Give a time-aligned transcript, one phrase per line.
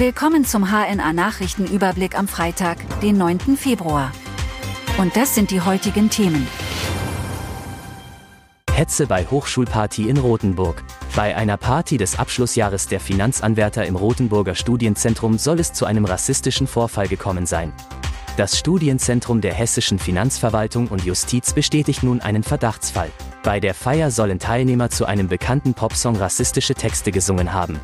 [0.00, 3.58] Willkommen zum HNA Nachrichtenüberblick am Freitag, den 9.
[3.58, 4.12] Februar.
[4.96, 6.48] Und das sind die heutigen Themen.
[8.72, 10.82] Hetze bei Hochschulparty in Rothenburg.
[11.14, 16.66] Bei einer Party des Abschlussjahres der Finanzanwärter im Rothenburger Studienzentrum soll es zu einem rassistischen
[16.66, 17.70] Vorfall gekommen sein.
[18.38, 23.10] Das Studienzentrum der hessischen Finanzverwaltung und Justiz bestätigt nun einen Verdachtsfall.
[23.42, 27.78] Bei der Feier sollen Teilnehmer zu einem bekannten Popsong rassistische Texte gesungen haben.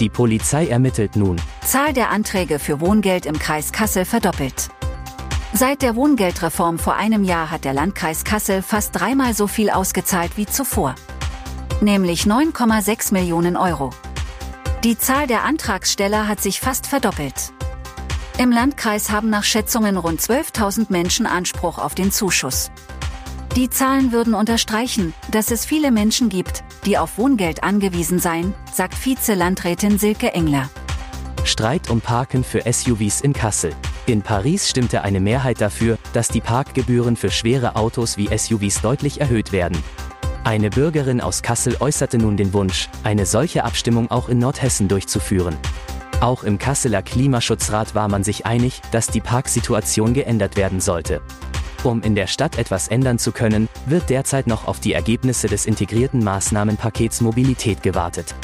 [0.00, 1.40] Die Polizei ermittelt nun.
[1.64, 4.68] Zahl der Anträge für Wohngeld im Kreis Kassel verdoppelt.
[5.52, 10.32] Seit der Wohngeldreform vor einem Jahr hat der Landkreis Kassel fast dreimal so viel ausgezahlt
[10.36, 10.96] wie zuvor.
[11.80, 13.90] Nämlich 9,6 Millionen Euro.
[14.82, 17.52] Die Zahl der Antragsteller hat sich fast verdoppelt.
[18.36, 22.72] Im Landkreis haben nach Schätzungen rund 12.000 Menschen Anspruch auf den Zuschuss.
[23.56, 28.94] Die Zahlen würden unterstreichen, dass es viele Menschen gibt, die auf Wohngeld angewiesen seien, sagt
[28.94, 30.68] Vize-Landrätin Silke Engler.
[31.44, 33.72] Streit um Parken für SUVs in Kassel.
[34.06, 39.20] In Paris stimmte eine Mehrheit dafür, dass die Parkgebühren für schwere Autos wie SUVs deutlich
[39.20, 39.80] erhöht werden.
[40.42, 45.56] Eine Bürgerin aus Kassel äußerte nun den Wunsch, eine solche Abstimmung auch in Nordhessen durchzuführen.
[46.20, 51.22] Auch im Kasseler Klimaschutzrat war man sich einig, dass die Parksituation geändert werden sollte.
[51.84, 55.66] Um in der Stadt etwas ändern zu können, wird derzeit noch auf die Ergebnisse des
[55.66, 58.34] integrierten Maßnahmenpakets Mobilität gewartet.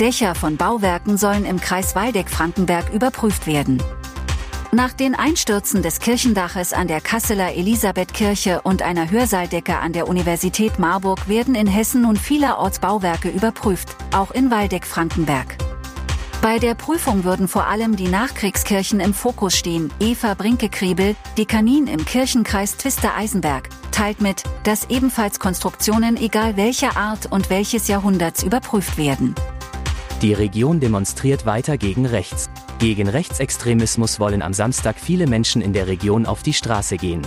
[0.00, 3.82] Dächer von Bauwerken sollen im Kreis Waldeck-Frankenberg überprüft werden.
[4.70, 10.78] Nach den Einstürzen des Kirchendaches an der Kasseler Elisabethkirche und einer Hörsaaldecke an der Universität
[10.78, 15.67] Marburg werden in Hessen nun vielerorts Bauwerke überprüft, auch in Waldeck-Frankenberg.
[16.40, 19.90] Bei der Prüfung würden vor allem die Nachkriegskirchen im Fokus stehen.
[19.98, 27.50] Eva Brinke-Kriebel, Dekanin im Kirchenkreis Twister-Eisenberg, teilt mit, dass ebenfalls Konstruktionen egal welcher Art und
[27.50, 29.34] welches Jahrhunderts überprüft werden.
[30.22, 32.48] Die Region demonstriert weiter gegen rechts.
[32.78, 37.26] Gegen Rechtsextremismus wollen am Samstag viele Menschen in der Region auf die Straße gehen.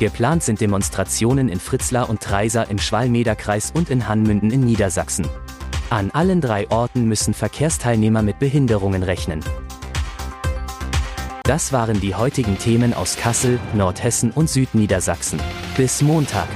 [0.00, 5.26] Geplant sind Demonstrationen in Fritzlar und Treiser im Schwalmeder-Kreis und in Hanmünden in Niedersachsen.
[5.90, 9.42] An allen drei Orten müssen Verkehrsteilnehmer mit Behinderungen rechnen.
[11.44, 15.40] Das waren die heutigen Themen aus Kassel, Nordhessen und Südniedersachsen.
[15.78, 16.48] Bis Montag.